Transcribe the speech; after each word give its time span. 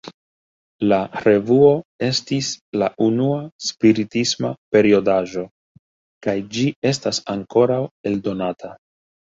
La 0.91 0.97
revuo 1.25 1.67
estis 2.07 2.49
la 2.83 2.87
unua 3.09 3.37
spiritisma 3.67 4.53
periodaĵo, 4.77 5.47
kaj 6.29 6.37
ĝi 6.57 6.69
estas 6.95 7.23
ankoraŭ 7.39 7.81
eldonata. 8.15 8.77